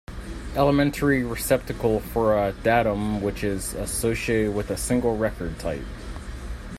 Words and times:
Elementary 0.55 1.23
receptacle 1.23 1.99
for 1.99 2.35
a 2.35 2.53
datum 2.63 3.21
which 3.21 3.43
is 3.43 3.75
associated 3.75 4.55
with 4.55 4.71
a 4.71 4.75
single 4.75 5.15
Record 5.15 5.59
Type. 5.59 5.85